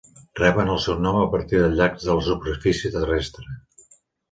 [0.37, 3.49] Reben el seu nom a partir de llacs de la superfície terrestre.